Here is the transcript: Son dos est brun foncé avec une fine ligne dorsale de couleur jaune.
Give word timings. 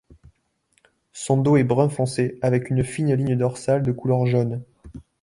Son 1.13 1.37
dos 1.37 1.57
est 1.57 1.63
brun 1.63 1.87
foncé 1.87 2.39
avec 2.41 2.71
une 2.71 2.83
fine 2.83 3.13
ligne 3.13 3.37
dorsale 3.37 3.83
de 3.83 3.91
couleur 3.91 4.25
jaune. 4.25 4.63